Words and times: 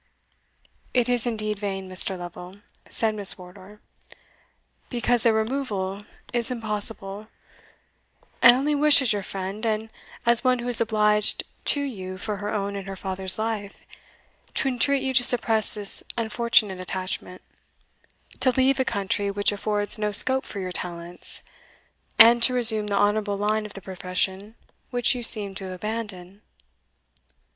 "It 0.95 1.07
is 1.07 1.27
indeed 1.27 1.59
vain, 1.59 1.87
Mr. 1.87 2.17
Lovel," 2.17 2.55
said 2.89 3.13
Miss 3.13 3.37
Wardour, 3.37 3.81
"because 4.89 5.21
their 5.21 5.31
removal 5.31 6.01
is 6.33 6.49
impossible; 6.49 7.27
and 8.41 8.55
I 8.55 8.57
only 8.57 8.73
wish, 8.73 8.99
as 9.03 9.13
your 9.13 9.21
friend, 9.21 9.63
and 9.63 9.91
as 10.25 10.43
one 10.43 10.57
who 10.57 10.67
is 10.67 10.81
obliged 10.81 11.43
to 11.65 11.81
you 11.81 12.17
for 12.17 12.37
her 12.37 12.49
own 12.49 12.75
and 12.75 12.87
her 12.87 12.95
father's 12.95 13.37
life, 13.37 13.77
to 14.55 14.67
entreat 14.69 15.03
you 15.03 15.13
to 15.13 15.23
suppress 15.23 15.75
this 15.75 16.03
unfortunate 16.17 16.79
attachment 16.79 17.43
to 18.39 18.49
leave 18.49 18.79
a 18.79 18.83
country 18.83 19.29
which 19.29 19.51
affords 19.51 19.99
no 19.99 20.11
scope 20.11 20.45
for 20.45 20.59
your 20.59 20.71
talents, 20.71 21.43
and 22.17 22.41
to 22.41 22.55
resume 22.55 22.87
the 22.87 22.97
honourable 22.97 23.37
line 23.37 23.67
of 23.67 23.73
the 23.75 23.81
profession 23.81 24.55
which 24.89 25.13
you 25.13 25.21
seem 25.21 25.53
to 25.53 25.65
have 25.65 25.73
abandoned." 25.73 26.41